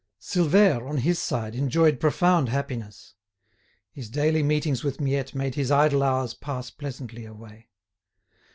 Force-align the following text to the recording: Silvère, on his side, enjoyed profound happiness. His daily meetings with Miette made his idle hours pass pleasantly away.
Silvère, 0.19 0.81
on 0.89 0.97
his 0.97 1.19
side, 1.19 1.53
enjoyed 1.55 1.99
profound 1.99 2.49
happiness. 2.49 3.13
His 3.91 4.09
daily 4.09 4.41
meetings 4.41 4.83
with 4.83 4.99
Miette 4.99 5.35
made 5.35 5.53
his 5.53 5.69
idle 5.69 6.01
hours 6.01 6.33
pass 6.33 6.71
pleasantly 6.71 7.23
away. 7.25 7.69